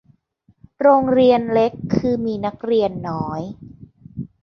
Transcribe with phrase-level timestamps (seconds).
[0.81, 3.41] โรงเรียนเล็กคือมีนักเรียนน้อย